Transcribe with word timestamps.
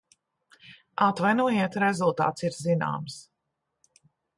Atvainojiet, 1.09 1.79
rezultāts 1.85 2.49
ir 2.51 2.59
zināms. 2.67 3.23